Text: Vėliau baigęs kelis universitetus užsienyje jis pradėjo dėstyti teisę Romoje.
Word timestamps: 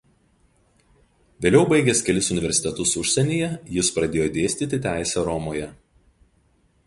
Vėliau 1.45 1.65
baigęs 1.73 2.01
kelis 2.07 2.29
universitetus 2.37 2.93
užsienyje 3.03 3.51
jis 3.75 3.93
pradėjo 3.99 4.27
dėstyti 4.39 4.79
teisę 4.87 5.27
Romoje. 5.31 5.69